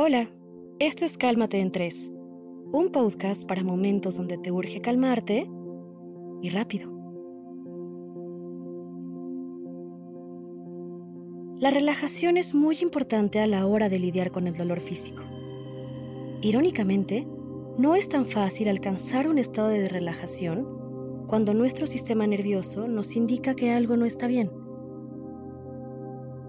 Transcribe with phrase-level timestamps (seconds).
[0.00, 0.30] Hola,
[0.78, 2.12] esto es Cálmate en 3,
[2.70, 5.50] un podcast para momentos donde te urge calmarte
[6.40, 6.88] y rápido.
[11.58, 15.24] La relajación es muy importante a la hora de lidiar con el dolor físico.
[16.42, 17.26] Irónicamente,
[17.76, 23.56] no es tan fácil alcanzar un estado de relajación cuando nuestro sistema nervioso nos indica
[23.56, 24.48] que algo no está bien.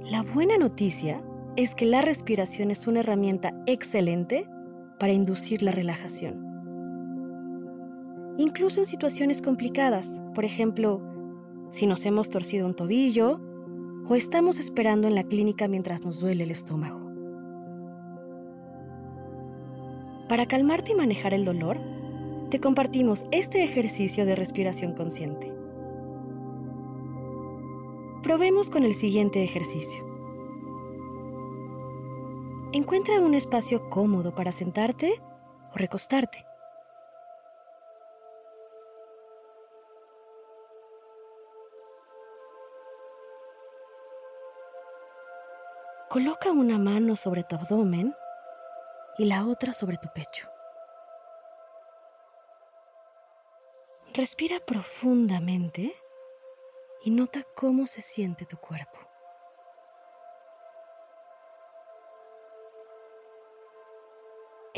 [0.04, 1.24] La buena noticia
[1.64, 4.48] es que la respiración es una herramienta excelente
[4.98, 6.46] para inducir la relajación.
[8.38, 11.02] Incluso en situaciones complicadas, por ejemplo,
[11.70, 13.42] si nos hemos torcido un tobillo
[14.08, 17.12] o estamos esperando en la clínica mientras nos duele el estómago.
[20.30, 21.78] Para calmarte y manejar el dolor,
[22.52, 25.52] te compartimos este ejercicio de respiración consciente.
[28.24, 30.09] Probemos con el siguiente ejercicio.
[32.72, 35.20] Encuentra un espacio cómodo para sentarte
[35.74, 36.46] o recostarte.
[46.12, 48.14] Coloca una mano sobre tu abdomen
[49.18, 50.48] y la otra sobre tu pecho.
[54.14, 55.96] Respira profundamente
[57.04, 59.09] y nota cómo se siente tu cuerpo.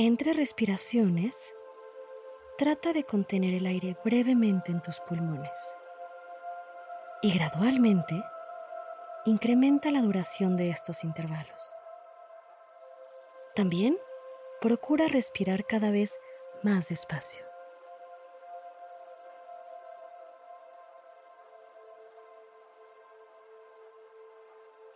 [0.03, 1.53] Entre respiraciones,
[2.57, 5.77] trata de contener el aire brevemente en tus pulmones
[7.21, 8.15] y gradualmente
[9.25, 11.77] incrementa la duración de estos intervalos.
[13.53, 13.95] También
[14.59, 16.19] procura respirar cada vez
[16.63, 17.45] más despacio.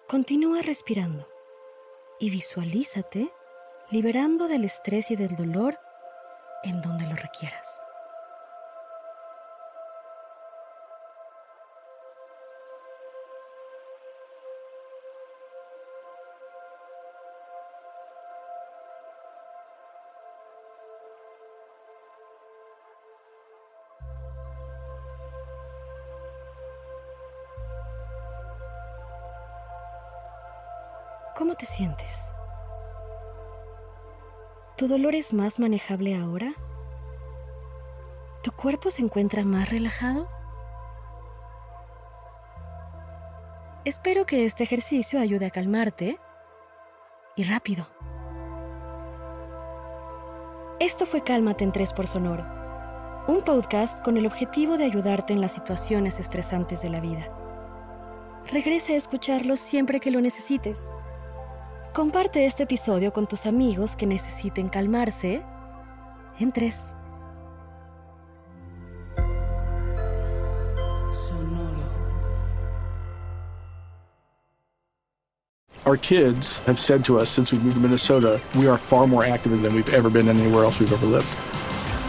[0.08, 1.30] Continúa respirando
[2.20, 3.32] y visualízate
[3.92, 5.80] liberando del estrés y del dolor
[6.64, 7.86] en donde lo requieras.
[31.36, 32.35] ¿Cómo te sientes?
[34.78, 36.54] ¿Tu dolor es más manejable ahora?
[38.44, 40.28] ¿Tu cuerpo se encuentra más relajado?
[43.86, 46.20] Espero que este ejercicio ayude a calmarte
[47.38, 47.88] y rápido.
[50.82, 52.46] Esto fue Cálmate en 3 por Sonoro,
[53.30, 57.30] un podcast con el objetivo de ayudarte en las situaciones estresantes de la vida.
[58.52, 60.82] Regresa a escucharlo siempre que lo necesites.
[61.96, 65.42] Comparte este episodio con tus amigos que necesiten calmarse
[66.42, 66.94] en tres.
[75.86, 79.24] Our kids have said to us since we moved to Minnesota, we are far more
[79.24, 81.28] active than we've ever been anywhere else we've ever lived.